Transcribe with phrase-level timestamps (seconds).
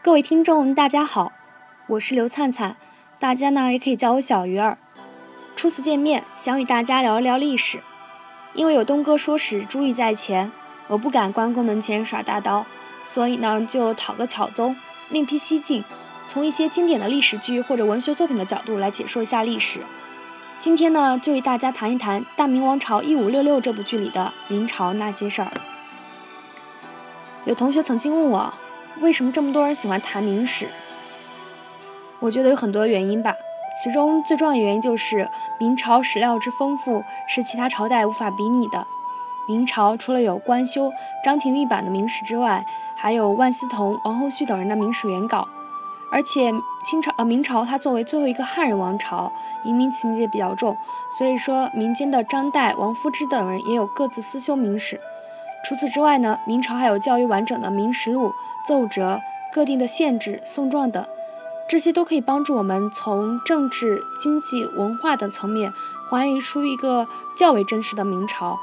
[0.00, 1.32] 各位听众，大家好，
[1.88, 2.76] 我是刘灿灿，
[3.18, 4.78] 大家呢也可以叫我小鱼儿。
[5.56, 7.80] 初次见面，想与大家聊一聊历史。
[8.54, 10.52] 因为有东哥说史，珠玉在前，
[10.86, 12.64] 我不敢关公门前耍大刀，
[13.04, 14.76] 所以呢就讨个巧宗，
[15.10, 15.82] 另辟蹊径，
[16.28, 19.80] 从一些经典的历史剧或者文学作品的角度来解说一下历史。
[20.60, 25.50] 今天呢就与大家谈一谈《大明王朝一五六六》这部剧里的明朝那些事儿。
[27.44, 28.54] 有同学曾经问我。
[29.00, 30.66] 为什么这么多人喜欢谈明史？
[32.18, 33.32] 我觉得有很多原因吧。
[33.82, 35.28] 其中最重要的原因就是
[35.60, 38.84] 明朝史料之丰富是其他朝代无法比拟的。
[39.46, 40.90] 明朝除了有官修、
[41.24, 45.46] 张廷玉版的明史之外，还有万思彤、王后绪等人的明史原稿。
[46.10, 46.50] 而且
[46.84, 49.30] 清朝呃明朝它作为最后一个汉人王朝，
[49.62, 50.76] 移民情节比较重，
[51.16, 54.98] 所以说民间的张岱、王夫之等人也有各自私修明史。
[55.64, 58.32] 除此之外呢，明朝还有较为完整的明实录。
[58.68, 61.02] 奏折、各地的县志、送状等，
[61.70, 65.72] 这些都可以帮助我们从政治、经济、文化等层面
[66.10, 68.58] 还原出一个较为真实的明朝。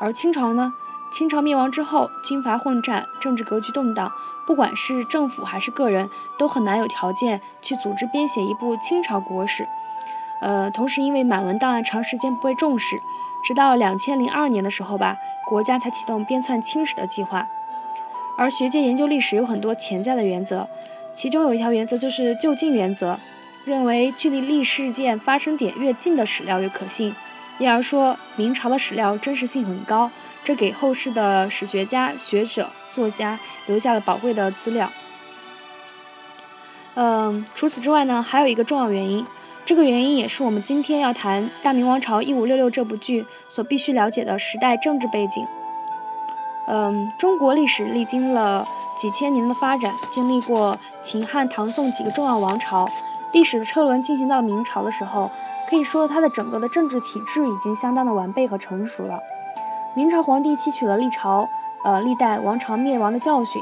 [0.00, 0.72] 而清朝呢？
[1.12, 4.10] 清朝灭亡之后，军阀混战，政治格局动荡，
[4.46, 9.68] 不管是政府还是个人，都很难有条件去组织编写一部清朝国史。
[10.40, 12.96] 呃，同时因为满文档案长时间不被重视，
[13.44, 17.46] 直到两千零二年的时候吧，国家才启动编纂清史的计划。
[18.36, 20.66] 而学界研究历史有很多潜在的原则，
[21.14, 23.18] 其中有一条原则就是就近原则，
[23.64, 27.14] 认为距离历事件发生点越近的史料越可信。
[27.58, 30.10] 因而说，明朝的史料真实性很高，
[30.42, 34.90] 这给后世的史学家、学者、作家留下了宝贵的资料。
[36.94, 39.24] 嗯，除此之外呢，还有一个重要原因，
[39.64, 45.46] 这个原因也是我们今天要谈《大明王朝一五六六》这部剧所必须了解的时代政治背景。
[46.66, 52.88] 嗯，中国历史历经了几千年的发展，经历过秦汉唐宋几个重要王朝，
[53.32, 55.30] 历史的车轮进行到明朝的时候，
[55.68, 59.18] 可以说它的整个的政治体制已经相当的完备和成熟了。
[59.94, 61.48] 明朝皇帝吸取了历朝
[61.82, 63.60] 呃历代王朝灭亡的教训，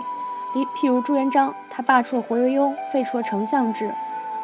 [0.54, 3.92] 例譬如朱元璋，他罢黜了活悠悠，废除了丞相制，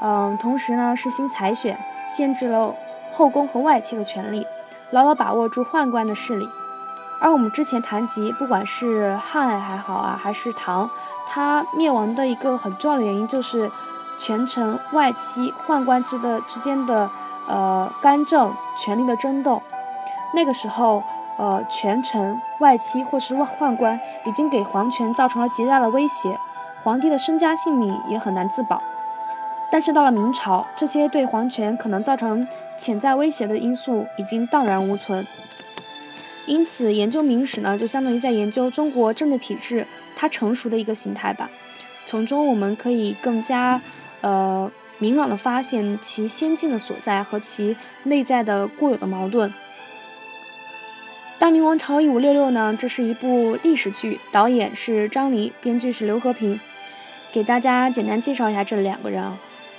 [0.00, 1.78] 嗯，同时呢实行采选，
[2.09, 2.75] 限制了
[3.12, 4.47] 后宫和外戚的权利，
[4.91, 6.47] 牢牢把握住宦官的势力。
[7.19, 10.88] 而我们之前谈及，不管是汉还好啊，还是唐，
[11.27, 13.71] 它灭亡的一个很重要的原因就是
[14.19, 17.10] 权臣、外戚、宦官之的之间的
[17.49, 19.62] 呃干政、权力的争斗。
[20.34, 21.03] 那个时候，
[21.38, 26.38] 呃，权臣、外戚或是宦官已经给皇权造成了极大的威胁，
[26.82, 28.82] 皇帝的身家性命也很难自保。
[29.71, 35.26] 但是到了明朝，这些对皇权可能造成潜在威胁的因素已经荡然无存。
[36.47, 41.51] 因此，研究明史呢，就相当于在研究中国政治体制它成熟的一个形态吧。
[42.07, 43.81] 从中我们可以更加
[44.21, 49.51] 呃明朗的发现其先进的所在和其内在的固有的矛盾。
[51.39, 56.59] 《大明王朝一五六六》呢，这是一部历史剧，导演是张黎，编剧是刘和平。
[57.33, 59.37] 给大家简单介绍一下这两个人啊。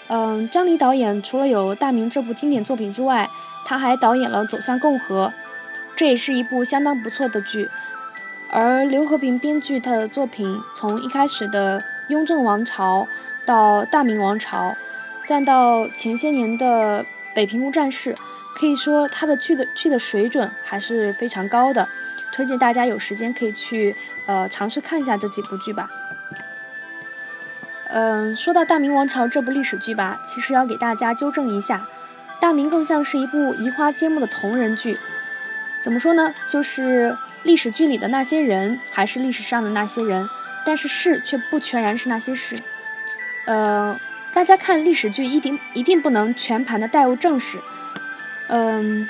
[0.10, 3.28] 嗯，张黎导演除了有《大明》这部经典作品之外，
[3.66, 5.28] 他还导演了《走向共和》。
[5.98, 7.72] 这也是一部相当不错的剧，
[8.52, 13.08] 而刘和平编剧他的作品，从一开始的雍正王朝
[13.48, 14.76] 到大明王朝，
[15.26, 17.04] 再到前些年的
[17.34, 18.16] 北平无战事，
[18.56, 21.90] 可以说他的剧的剧的水准还是非常高的。
[22.32, 23.96] 推荐大家有时间可以去
[24.28, 25.90] 呃尝试看一下这几部剧吧。
[27.90, 31.88] 嗯，说到大明王朝这部历史剧吧，其实要给大家纠正一下，
[32.40, 35.00] 大明更像是一部移花接木的同人剧。
[35.88, 36.34] 怎么说呢？
[36.50, 40.28] 就是历史剧里的那些人，还是历史上的那些人，
[40.66, 42.58] 但是事却不全然是那些事。
[43.46, 43.98] 呃，
[44.34, 47.58] 大家看历史剧一定一定不能全盘的带入正史。
[48.50, 49.08] 嗯，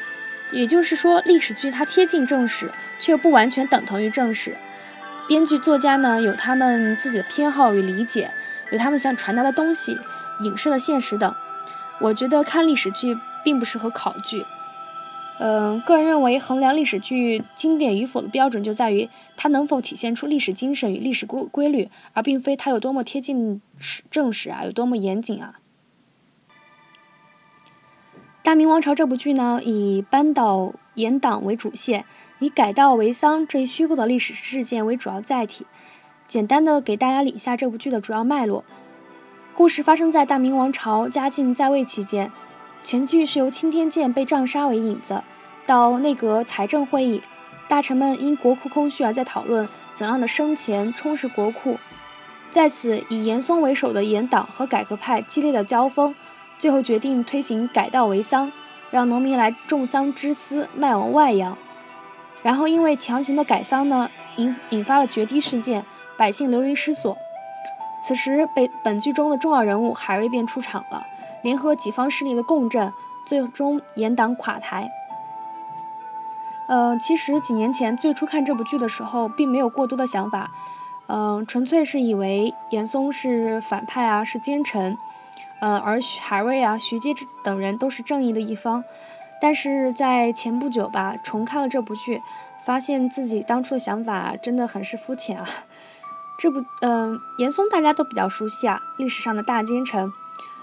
[0.51, 4.55] 也就是说，历史剧它贴近正史，却不完全等同于正史。
[5.27, 8.29] 编剧作家呢，有他们自己的偏好与理解，
[8.69, 9.99] 有他们想传达的东西，
[10.41, 11.35] 影射的现实等。
[11.99, 14.45] 我觉得看历史剧并不适合考据。
[15.39, 25.53] 嗯，个人认为，衡量历史剧经典与否的标准就在于它能否体现出历史精神与历史规规律，而并非它有多么贴近史正史啊，有多么严谨啊。
[28.49, 32.05] 《大明王朝》这部剧呢，以扳倒严党为主线，
[32.39, 35.67] 以改道为桑这一虚构的历史事件为主要载体。
[36.27, 38.63] 简单的给大家理一下这部剧的主要脉络：
[39.53, 42.31] 故事发生在大明王朝嘉靖在位期间。
[42.83, 45.21] 全剧是由青天剑被杖杀为引子，
[45.65, 47.21] 到内阁财政会议，
[47.67, 51.77] 大臣们因国库空虚而在讨论怎样的生钱充实国库。
[52.49, 56.15] 在此以严嵩为首的严党和改革派激烈的交锋，
[56.57, 58.51] 最后决定推行改稻为桑，
[58.89, 61.57] 让农民来种桑织丝，卖往外洋。
[62.41, 65.83] 然后因为强行的改桑呢，引引发了决堤事件，
[66.17, 67.17] 百姓流离失所。
[68.01, 71.05] 此时，被本剧中的重要人物海瑞便出场了，
[71.47, 72.91] 联合几方势力的共振，
[73.25, 74.91] 最终严党垮台。
[76.67, 80.51] 呃，其实几年前最初看这部剧的时候，并没有过多的想法，
[81.07, 84.97] 嗯，纯粹是以为严嵩是反派啊，是奸臣，
[85.61, 87.15] 呃，而海瑞啊、徐阶
[87.45, 88.83] 等人都是正义的一方。
[89.39, 92.21] 但是在前不久吧，重看了这部剧，
[92.65, 95.47] 发现自己当初的想法真的很是肤浅啊。
[96.37, 100.11] 这部，嗯，严嵩大家都比较熟悉啊，历史上的大奸臣。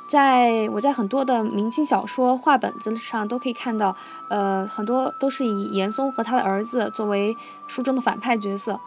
[0.06, 3.96] 在我在很多的明清小说画本子上都可以看到，
[4.28, 7.34] 呃，很多都是以严嵩和他的儿子作为
[7.66, 8.78] 书中的反派角色，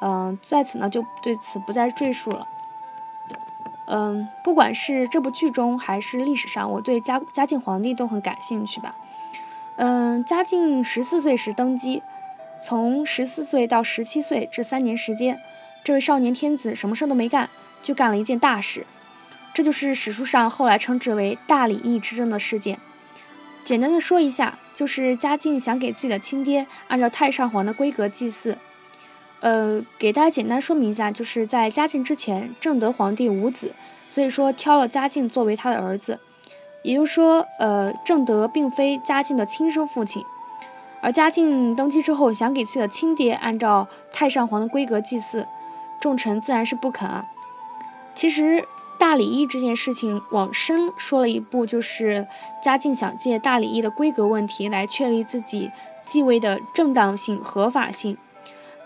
[0.00, 2.46] 嗯，在此呢就对此不再赘述了。
[3.86, 8.94] 嗯，不管是这部剧中还是历史上，我对嘉嘉靖皇帝都很感兴趣吧。
[9.76, 12.02] 嗯，嘉靖十四岁时登基，
[12.62, 15.38] 从十四岁到十七岁这三年时间，
[15.84, 17.50] 这位少年天子什么事都没干，
[17.82, 18.86] 就干了一件大事。
[19.54, 22.80] 这就是史书上后来称之为“大礼义之争”的事件。
[23.62, 28.58] 简单的说一下，就是嘉靖想给自己的亲爹按照太上皇的规格祭祀。
[29.40, 33.72] 呃，给大家简单说明一下，就是在嘉靖之前，正德皇帝无子，
[34.08, 36.18] 所以说挑了嘉靖作为他的儿子。
[36.82, 40.22] 也就是说，呃，正德并非嘉靖的亲生父亲。
[41.00, 45.46] 而嘉靖登基之后，想给自己的亲爹按照太上皇的规格祭祀，
[46.00, 47.24] 众臣自然是不肯啊。
[48.16, 48.66] 其实。
[49.04, 52.26] 大礼义这件事情往深说了一步，就是
[52.62, 55.70] 嘉靖想借大礼义的规格问题来确立自己
[56.06, 58.16] 继位的正当性、合法性。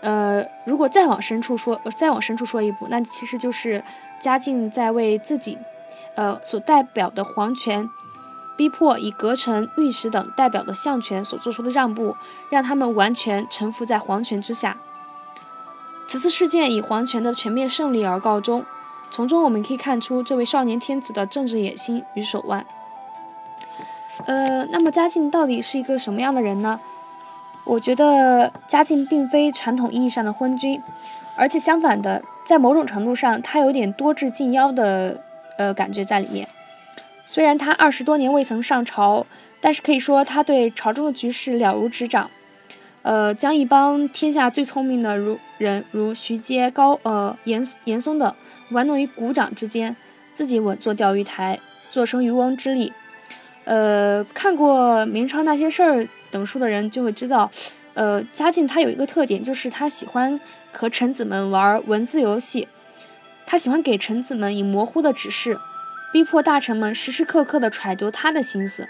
[0.01, 3.81] 呃，如果再往深处说，再往深处说一步，那其实就是
[4.19, 5.57] 嘉靖在为自己，
[6.17, 7.89] 呃，所代表的皇权，
[8.57, 12.17] 逼迫以阁臣、御史等代表的相权所做出的让步，
[12.49, 14.75] 让他们完全臣服在皇权之下。
[16.07, 18.65] 此次事件以皇权的全面胜利而告终。
[19.11, 22.65] 从中我们可以看出这位少年天子的政治野心与手腕。
[24.25, 26.79] 呃，那么嘉靖到底是一个什么样的人呢？
[27.65, 30.81] 我觉得嘉靖并非传统意义上的昏君，
[31.35, 35.21] 而且相反的，在某种程度上，他有点多智近妖的
[35.57, 36.47] 呃感觉在里面。
[37.25, 39.25] 虽然他二十多年未曾上朝，
[39.61, 42.29] 但是可以说他对朝中的局势了如指掌。
[43.01, 48.35] 呃，将一帮天下最聪明的如人如徐阶、高呃严严嵩等。
[48.71, 49.95] 玩弄于股掌之间，
[50.33, 51.59] 自己稳坐钓鱼台，
[51.89, 52.93] 坐收渔翁之利。
[53.63, 57.49] 呃，看过《明朝那些事儿》等书的人就会知道，
[57.93, 60.39] 呃，嘉靖他有一个特点，就是他喜欢
[60.71, 62.67] 和臣子们玩文字游戏。
[63.47, 65.57] 他喜欢给臣子们以模糊的指示，
[66.13, 68.87] 逼迫大臣们时时刻刻地揣度他的心思。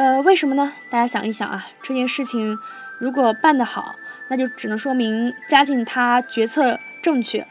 [0.00, 0.72] 呃，为什么呢？
[0.88, 2.58] 大家想一想啊，这件事情
[2.98, 3.96] 如果办得好，
[4.28, 7.46] 那就只能说明嘉靖他决策正确。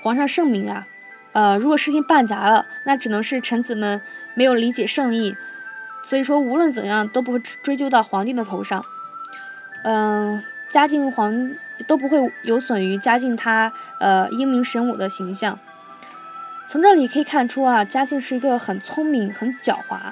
[0.00, 0.84] 皇上圣明啊，
[1.30, 4.00] 呃，如果事情办砸了，那只能是臣子们
[4.34, 5.36] 没有理解圣意，
[6.02, 8.84] 所以说无论怎样都不会追究到皇帝的头上。
[9.84, 11.52] 嗯，嘉靖皇
[11.86, 15.56] 都不会有损于嘉靖他呃英明神武的形象。
[16.66, 20.10] 从这里可以看出啊，嘉靖是一个很聪明、很狡猾，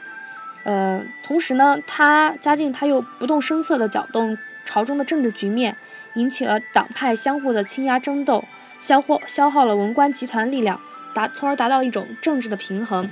[0.65, 5.77] 呃，同时呢，他嘉靖他又不动声色地搅动朝中的政治局面，
[6.15, 8.45] 引起了党派相互的倾轧争斗。
[8.79, 10.81] 消耗消耗了文官集团力量，
[11.15, 13.07] 达从而达到一种政治的平衡，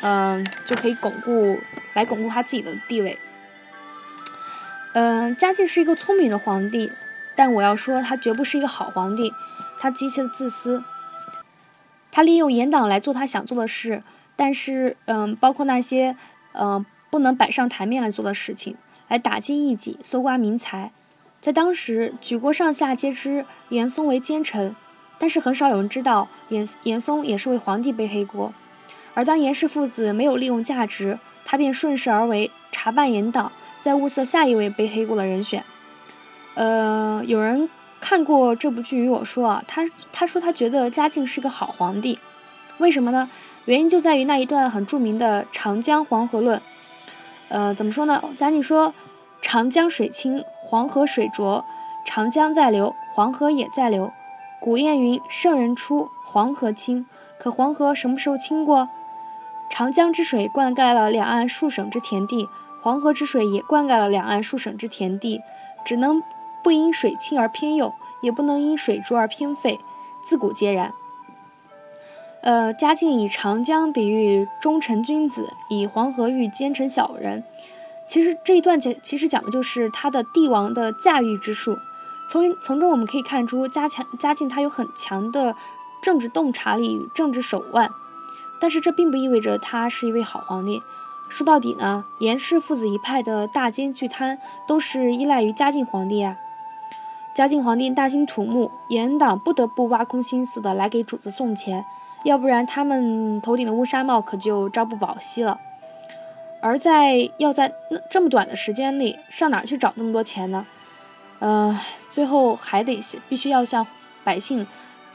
[0.00, 1.60] 嗯，就可以巩固
[1.92, 3.16] 来巩固他自己的地位。
[4.92, 6.90] 嗯，嘉靖是一个聪明的皇帝，
[7.36, 9.32] 但我要说他绝不是一个好皇帝，
[9.78, 10.82] 他极其的自私。
[12.10, 14.02] 他利用严党来做他想做的事，
[14.34, 16.16] 但是嗯，包括那些
[16.54, 18.76] 嗯不能摆上台面来做的事情，
[19.08, 20.90] 来打击异己、搜刮民财，
[21.40, 24.74] 在当时举国上下皆知严嵩为奸臣。
[25.16, 28.52] 但是很少有人知道，严严嵩也是为皇帝背黑锅。
[29.14, 35.64] 而当严氏父子没有利用价值，他便顺势而为，查办严党，再物色下一位背黑锅的人选。
[36.54, 37.70] 呃，有人
[38.00, 42.18] 看过这部剧与我说啊，他他说他觉得嘉靖是个好皇帝，
[42.78, 43.30] 为什么呢？
[43.66, 46.60] 原因就在于那一段很著名的长江黄河论。
[47.48, 48.22] 呃，怎么说呢？
[48.36, 48.92] 嘉靖说
[49.40, 51.64] ：“长江水清，黄河水浊，
[52.04, 54.12] 长江在流，黄河也在流。”
[54.60, 57.06] 古谚云：“圣人出，黄河清。”
[57.38, 58.88] 可黄河什么时候清过？
[59.70, 62.48] 长江之水灌溉了两岸数省之田地，
[62.82, 65.40] 黄河之水也灌溉了两岸数省之田地，
[65.84, 66.22] 只能
[66.62, 69.80] 不因水清而偏右，也不能因水浊而偏废，
[70.22, 70.92] 自古皆然。
[72.44, 77.42] 呃，嘉靖以长江比喻忠臣君子，以黄河喻奸臣小人。
[78.06, 81.78] 其实这一段讲，其实讲的就是他的帝王的驾驭之术。
[82.28, 85.56] 从从中我们可以看出，嘉强嘉靖他有很强的
[86.02, 87.90] 政治洞察力与政治手腕。
[88.60, 90.82] 但是这并不意味着他是一位好皇帝。
[91.30, 96.36] 说到底呢，严氏父子一派的大奸巨贪都是依赖于嘉靖皇帝啊。
[97.34, 101.86] 嘉靖皇帝大兴土木，严党不得不挖空心思的来给主子送钱，
[102.24, 105.60] 要不然他们头顶的乌纱帽可就朝不保夕了。
[106.60, 110.66] 而在要在那这么短的时间里，上哪去找那么多钱呢？
[111.40, 111.78] 呃，
[112.08, 113.86] 最后还得必须要向
[114.24, 114.66] 百姓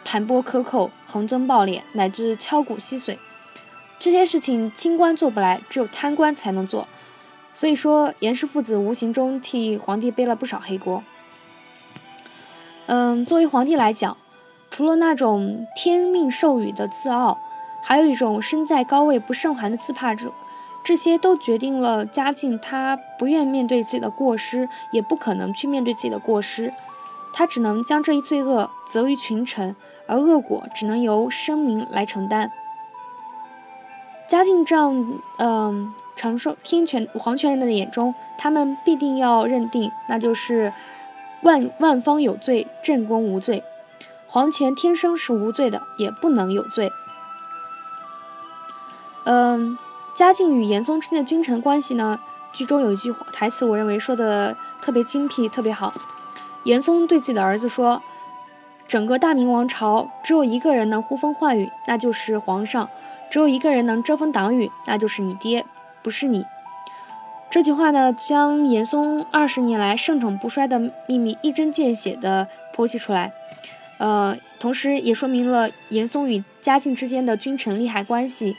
[0.05, 3.17] 盘剥克扣、横征暴敛，乃至敲骨吸髓。
[3.97, 6.87] 这些事情清官做不来，只有贪官才能做。
[7.53, 11.03] 所以说，严氏父子无形中替皇帝背了不少黑锅。
[12.85, 14.15] 嗯，作为皇帝来讲，
[14.69, 17.39] 除了那种天命授予的自傲，
[17.81, 20.31] 还有一种身在高位不胜寒的自怕者，
[20.83, 26.73] 这些都决定了嘉靖他不愿面对自己的过失，也不可能去面对自己的过失，
[27.33, 29.75] 他只能将这一罪恶责于群臣，
[30.07, 32.51] 而恶果只能由生民来承担。
[34.27, 40.71] 嘉靖这样，嗯，承受天权皇权人的眼中，他们必定要认定，那就是。
[41.41, 43.63] 万万方有罪，朕宫无罪。
[44.31, 46.93] 皇权天生是无罪的，也不能有罪。
[49.23, 49.75] 嗯，
[50.13, 52.19] 嘉靖与严嵩之间的君臣关系呢？
[52.53, 55.93] 剧中有一句台词，我认为说的特别精辟，特别好。
[56.63, 58.01] 严嵩对自己的儿子说
[58.87, 62.87] ：“整个大明王朝只有一个人能呼风唤雨，那就是皇上；
[63.31, 65.65] 只有一个人能遮风挡雨，那就是你爹，
[66.03, 66.45] 不是你。”
[67.49, 73.31] 这句话呢，将严嵩二十年来盛宠不衰的秘密一针见血地剖析出来，
[73.99, 78.55] 呃，同时也说明了严嵩与嘉靖之间的君臣利害关系。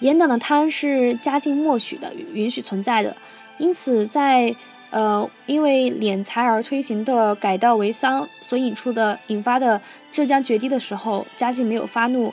[0.00, 3.16] 严党的贪是嘉靖默许的、允许存在的，
[3.58, 4.54] 因此在
[4.90, 9.80] 呃因为敛财而推行的改稻为桑所引出的、引发的
[10.12, 12.32] 浙江决堤的时候，嘉靖没有发怒；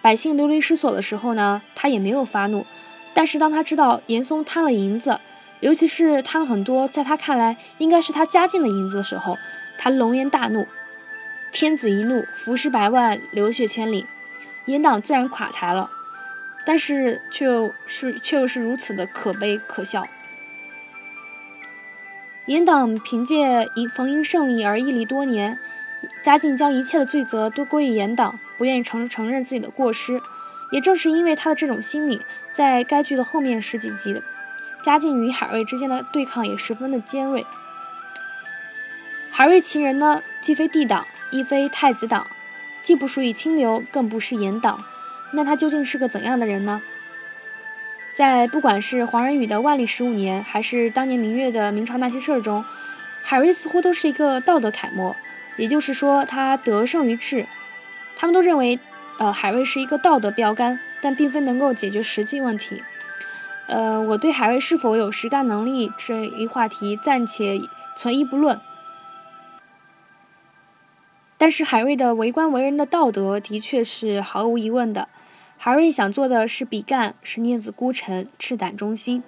[0.00, 2.64] 百姓流离失所的时候呢，他也没有发怒。
[3.12, 5.18] 但是当他知道严嵩贪了银子，
[5.58, 9.36] 尤其是贪了很多，在他看来应该是他嘉靖的银子的时候，
[9.82, 10.68] 他龙颜大怒。
[11.50, 14.04] 天子一怒，浮尸百万，流血千里，
[14.66, 15.90] 严党自然垮台了。
[16.66, 20.06] 但是却又是却又是如此的可悲可笑。
[22.44, 25.58] 严党凭借一逢迎胜利而屹立多年，
[26.22, 30.20] 嘉靖将一切的罪责都归于严党，不愿意承承认自己的过失。
[30.70, 32.20] 也正是因为他的这种心理，
[32.52, 34.22] 在该剧的后面十几集，
[34.82, 37.44] 嘉靖与海瑞之间的对抗也十分的尖锐。
[39.40, 42.26] 海瑞其人呢，既非帝党，亦非太子党，
[42.82, 44.84] 既不属于清流，更不是严党，
[45.32, 46.82] 那他究竟是个怎样的人呢？
[48.12, 52.62] 在不管是黄仁宇的万历十五年，还是当年明月的明朝那些事儿中，
[53.22, 55.16] 海瑞似乎都是一个道德楷模，
[55.56, 57.46] 也就是说，他德胜于智。
[58.16, 58.78] 他们都认为。
[59.18, 62.82] 呃，海瑞是一个道德标杆，但并非能够解决实际问题。
[63.68, 67.62] 呃，我对海瑞是否有实干能力这一话题暂且
[67.96, 68.60] 存疑不论。
[71.40, 75.08] 但是海瑞的为官为人的道德的确是毫无疑问的。
[75.56, 79.22] 海瑞想做的是比干，是念子孤臣，赤胆忠心。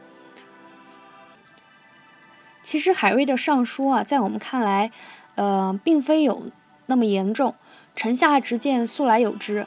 [2.62, 4.90] 其实海瑞的上书啊，在我们看来，
[5.36, 6.48] 呃，并非有
[6.84, 7.54] 那么严重。
[7.96, 9.66] 臣下直谏素来有之。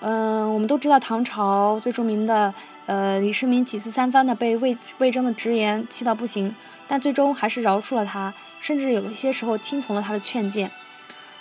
[0.00, 2.52] 嗯，我们都知道唐朝最著名的，
[2.84, 6.54] 呃，李世民几次三番的被魏魏征的直言气到不行，
[6.86, 10.70] 但最终还是饶恕了他，甚至有一些时候听从了他的劝谏。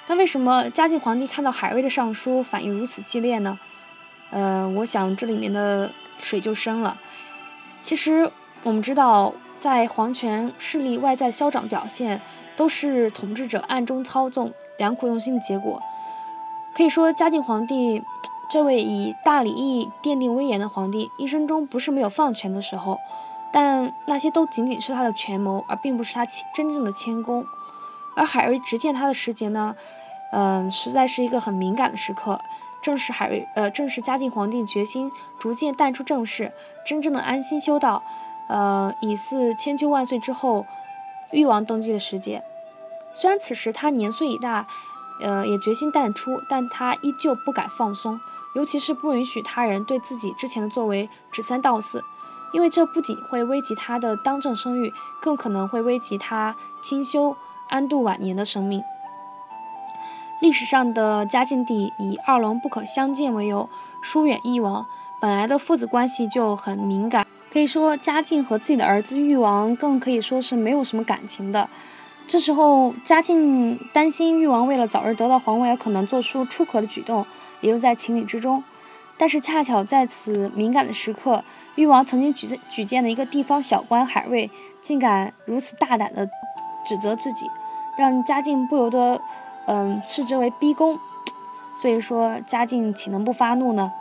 [0.07, 3.59] 那为什么嘉靖皇帝看到海瑞的上书反应如此激烈呢？
[4.31, 6.97] 呃，我想这里面的水就深了。
[7.81, 8.31] 其实
[8.63, 12.21] 我们知道，在皇权势力外在消长表现，
[12.55, 15.81] 都是统治者暗中操纵、良苦用心的结果。
[16.73, 18.01] 可以说，嘉靖皇帝。
[18.49, 22.97] 这位以大礼义奠定威严的皇帝，一生中不是没有放权的时候，
[23.51, 27.45] 但那些都仅仅是他的权谋，而并不是他真正的谦恭。
[28.15, 29.75] 而海瑞直谏他的时节呢，
[30.31, 32.39] 嗯，实在是一个很敏感的时刻，
[32.81, 36.51] 正是海瑞，呃，正是嘉靖皇帝决心逐渐淡出政事，
[36.85, 38.03] 真正的安心修道，
[38.47, 40.65] 呃，以祀千秋万岁之后，
[41.31, 42.43] 誉王登基的时节。
[43.13, 44.67] 虽然此时他年岁已大，
[45.21, 48.19] 呃，也决心淡出，但他依旧不敢放松。
[48.53, 52.03] 尤其是不允许他人对自己之前的作为指三道四，
[52.53, 54.91] 因为这不仅会危及他的当政声誉，
[55.21, 57.35] 更可能会危及他清修
[57.69, 58.83] 安度晚年的生命。
[60.39, 63.67] 历史上的嘉靖帝以二龙不可相见为由
[64.03, 64.85] 疏远誉王，
[65.19, 71.67] 本来的父子关系就很敏感，可以说嘉靖和自己的儿子誉王更可以说是没有什么感情的。
[72.27, 77.25] 这时候，嘉靖担心誉王为了早日得到皇位而可能做出出格的举动，
[77.61, 78.63] 也就在情理之中。
[79.17, 84.51] 但是恰巧在此敏感的时刻，誉王曾经举举荐的一个地方小官海瑞，
[84.81, 86.29] 竟敢如此大胆地
[86.85, 87.47] 指责自己，
[87.97, 89.19] 让嘉靖不由得。
[89.67, 90.97] 嗯，视之为逼宫，
[91.75, 93.91] 所以说嘉靖岂能不发怒呢？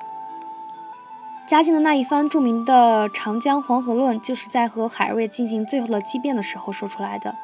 [1.46, 7.37] 嘉靖的那一番著名的《长江黄河论》，就是在和海瑞进行最后的激辩的时候说出来的。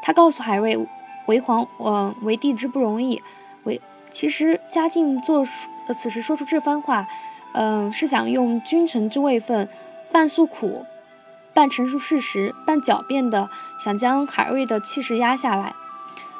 [0.00, 0.86] 他告诉海瑞，
[1.26, 3.22] 为皇，呃，为帝之不容易。
[3.64, 3.80] 为
[4.10, 5.44] 其实嘉靖做
[5.92, 7.06] 此时说出这番话，
[7.52, 9.68] 嗯，是想用君臣之位分，
[10.10, 10.86] 半诉苦，
[11.52, 15.74] 半陈述事实，半狡辩的，想将海瑞的气势压下来。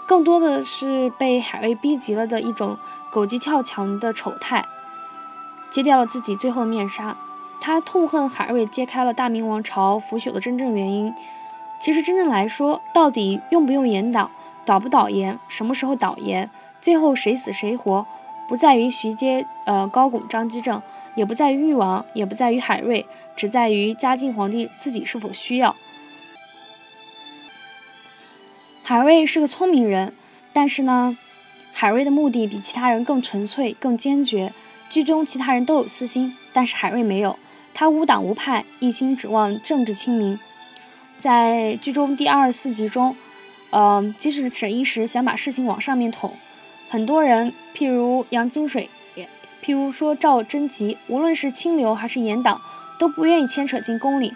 [0.07, 2.79] 更多的是被海瑞逼急了的一种
[3.11, 4.67] 狗急跳墙的丑态，
[5.71, 7.17] 揭掉了自己最后的面纱。
[7.61, 11.15] 他痛恨海瑞揭开了大明王朝腐朽的真正原因。
[11.81, 14.31] 其实真正来说，到底用不用严党，
[14.67, 18.07] 倒不倒严，什么时候倒严，最后谁死谁活，
[18.47, 20.83] 不在于徐阶、呃高拱、张居正，
[21.15, 25.75] 也不在于誉王，也不在于海瑞，只在于嘉靖皇帝自己是否需要。
[28.87, 30.13] 海瑞是个聪明人，
[30.53, 31.17] 但是呢，
[31.73, 34.53] 海瑞的目的比其他人更纯粹、更坚决。
[34.91, 37.39] 剧中其他人都有私心，但是海瑞没有，
[37.73, 40.39] 他无党无派，一心指望政治清明。
[41.17, 43.17] 在剧中第二十四集中，
[43.71, 46.35] 呃，即使沈一石想把事情往上面捅，
[46.91, 49.27] 很多人，譬如杨金水，也
[49.65, 52.61] 譬如说赵贞吉，无论是清流还是严党，
[52.99, 54.35] 都不愿意牵扯进宫里。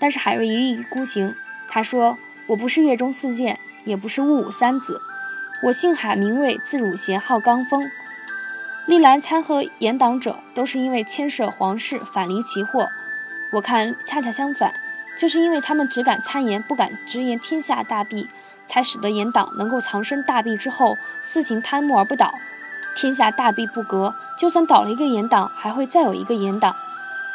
[0.00, 1.32] 但是海瑞一意孤行，
[1.68, 2.18] 他说。
[2.48, 5.00] 我不是月中四剑，也不是戊午三子，
[5.64, 7.90] 我姓海名瑞，字汝贤，号刚峰。
[8.86, 12.88] 历来参和严党者，都是因为牵涉皇室，反离其祸。
[13.50, 14.72] 我看恰恰相反，
[15.18, 18.28] 就是因为他们只敢参言，不敢直言天下大弊，
[18.64, 22.32] 才使得严党能够藏身大弊之后，肆行贪墨而不倒。
[22.94, 26.76] 天下大弊不革，就算倒了一个严党，还会再有一个严党。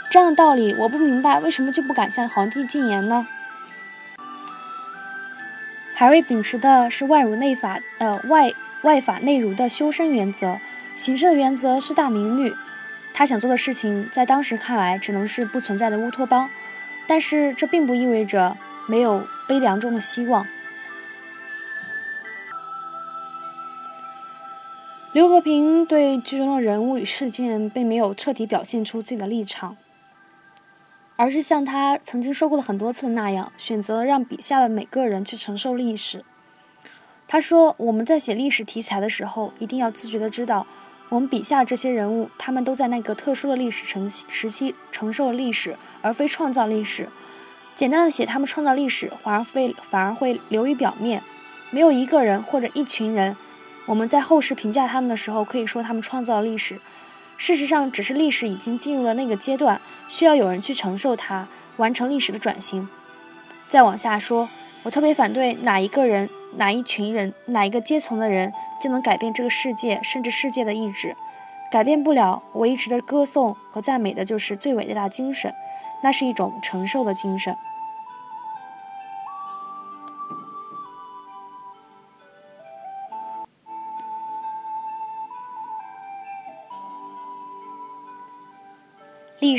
[0.09, 3.27] 这样的道理，我不明白，为什么就不敢向皇帝进言呢？
[6.01, 10.59] 海瑞秉持的是外儒内法，呃外外法内儒的修身原则，
[10.95, 12.55] 行事的原则是大明律。
[13.13, 16.49] 他想做的事情，在当时看来只能是不存在的乌托邦，
[17.05, 20.47] 但是这并不意味着没有悲凉中的希望。
[25.13, 29.77] 刘和平对剧中的人物与事件，并没有彻底表现出自己的立场。
[31.21, 36.25] 而是像他曾经说过的很多次那样，选择让笔下的每个人去承受历史。
[37.27, 40.65] 他说：“我们在写历史题材的时候，一定要自觉地知道，
[41.09, 47.07] 我们笔下这些人物，他们都在那个特殊的历史承时期承受了历史，而非创造历史。
[47.75, 51.21] 简单的写他们创造历史，反而会反而会流于表面。
[51.69, 53.37] 没有一个人或者一群人，
[53.85, 56.79] 我们在后世评价他们的时候，可以说他们创造了历史。”
[57.41, 62.87] 事实上，只是历史已经进入了那个阶段，需要有人去承受它，完成历史的转型。
[63.67, 64.47] 再往下说，
[64.83, 71.15] 我特别反对哪一个人、哪一群人、哪一个阶层的人就能改变这个世界，甚至世界的意志，
[71.71, 72.43] 改变不了。
[72.53, 75.51] 我一直的歌颂和赞美的就是最伟大的精神，
[76.03, 77.57] 那是一种承受的精神。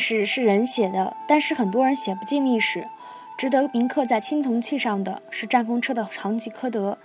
[0.03, 2.89] 史是人写的，但是很多人写不进历史。
[3.39, 6.99] 值得铭刻在青铜器上的是战风车的堂吉诃德。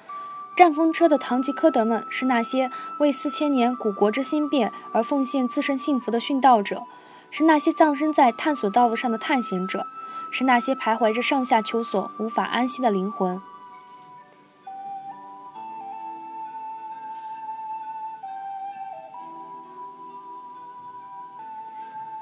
[0.58, 6.82] 战风车的堂吉诃德们是那些为四千年古国之兴变而奉献自身幸福的殉道者，
[7.30, 9.86] 是那些葬身在探索道路上的探险者，
[10.32, 13.40] 是那些徘徊着上下求索无法安息的灵魂。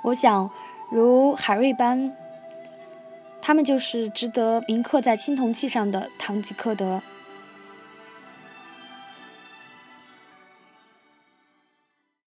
[0.03, 0.51] 我想，
[0.95, 2.15] 如海瑞般，
[3.41, 7.01] 他们就是值得铭刻在青铜器上的堂吉诃德。